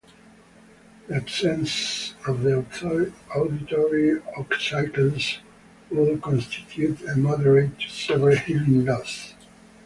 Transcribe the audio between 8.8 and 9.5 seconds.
loss.